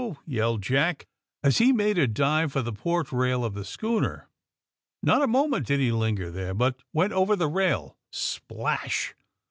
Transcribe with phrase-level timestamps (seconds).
[0.25, 1.05] yelled Jack,
[1.43, 4.27] as he made a dive for the port rail of the schooner.
[5.03, 9.13] Not a moment did he linger there, hut went over the rail, splash!